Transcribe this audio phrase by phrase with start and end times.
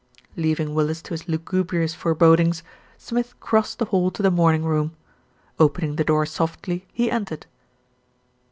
[0.35, 2.63] Leaving Willis to his lugubrious forebodings,
[2.97, 4.95] Smith crossed the hall to the morning room.
[5.59, 7.45] Opening the door softly, he entered.